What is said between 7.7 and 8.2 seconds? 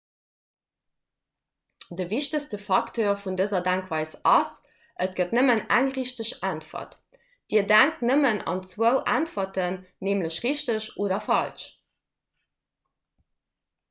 denkt